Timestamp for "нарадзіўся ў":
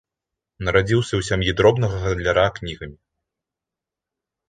0.67-1.21